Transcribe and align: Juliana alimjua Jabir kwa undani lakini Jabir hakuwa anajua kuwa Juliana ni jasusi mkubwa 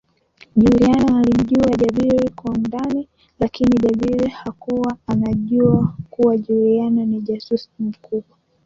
Juliana 0.55 1.17
alimjua 1.19 1.65
Jabir 1.77 2.31
kwa 2.35 2.51
undani 2.51 3.07
lakini 3.39 3.77
Jabir 3.79 4.27
hakuwa 4.29 4.97
anajua 5.07 5.95
kuwa 6.09 6.37
Juliana 6.37 7.05
ni 7.05 7.21
jasusi 7.21 7.69
mkubwa 7.79 8.37